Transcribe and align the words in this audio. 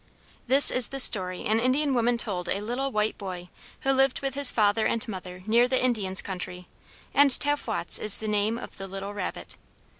]This 0.47 0.71
is 0.71 0.87
the 0.87 0.99
story 0.99 1.45
an 1.45 1.59
Indian 1.59 1.93
woman 1.93 2.17
told 2.17 2.49
a 2.49 2.59
little 2.61 2.91
white 2.91 3.19
boy 3.19 3.49
who 3.81 3.91
lived 3.91 4.23
with 4.23 4.33
his 4.33 4.51
father 4.51 4.87
and 4.87 5.07
mother 5.07 5.43
near 5.45 5.67
the 5.67 5.77
Indians' 5.79 6.23
country; 6.23 6.67
and 7.13 7.29
Tavwots 7.29 7.99
is 7.99 8.17
the 8.17 8.27
name 8.27 8.57
of 8.57 8.77
the 8.77 8.87
little 8.87 9.13
rabbit. 9.13 9.57